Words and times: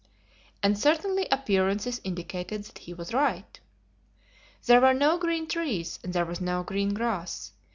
And 0.63 0.79
certainly 0.79 1.27
appearances 1.31 2.01
indicated 2.03 2.63
that 2.63 2.77
he 2.79 2.91
was 2.95 3.13
right. 3.13 3.59
There 4.65 4.81
were 4.81 4.95
no 4.95 5.19
green 5.19 5.45
trees, 5.47 5.99
and 6.03 6.11
there 6.11 6.25
was 6.25 6.41
no 6.41 6.63
green 6.63 6.95
grass. 6.95 7.51